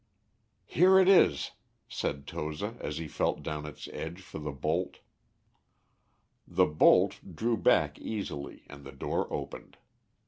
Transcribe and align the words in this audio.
"Here 0.65 0.97
it 0.97 1.07
is," 1.07 1.51
said 1.87 2.25
Toza, 2.25 2.75
as 2.79 2.97
he 2.97 3.07
felt 3.07 3.43
down 3.43 3.67
its 3.67 3.87
edge 3.89 4.19
for 4.21 4.39
the 4.39 4.51
bolt. 4.51 4.97
The 6.47 6.65
bolt 6.65 7.19
drew 7.35 7.55
back 7.55 7.99
easily, 7.99 8.65
and 8.67 8.83
the 8.83 8.93
door 8.93 9.31
opened. 9.31 9.77